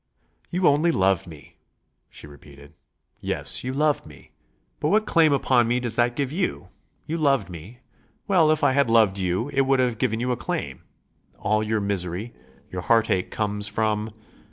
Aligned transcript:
"You 0.49 0.65
only 0.65 0.91
loved 0.91 1.27
me," 1.27 1.57
she 2.09 2.25
repeated. 2.25 2.73
"Yes, 3.19 3.63
you 3.63 3.71
loved 3.71 4.07
me. 4.07 4.31
But 4.79 4.89
what 4.89 5.05
claim 5.05 5.31
upon 5.31 5.67
me 5.67 5.79
does 5.79 5.93
that 5.95 6.15
give 6.15 6.31
you? 6.31 6.69
You 7.05 7.19
loved 7.19 7.51
me.... 7.51 7.81
Well, 8.27 8.49
if 8.49 8.63
I 8.63 8.71
had 8.71 8.89
loved 8.89 9.19
you 9.19 9.49
it 9.49 9.61
would 9.61 9.79
have 9.79 9.99
given 9.99 10.19
you 10.19 10.31
a 10.31 10.35
claim.... 10.35 10.81
All 11.37 11.61
your 11.61 11.81
misery; 11.81 12.33
your 12.71 12.81
heartache 12.81 13.29
comes 13.29 13.67
from 13.67 14.09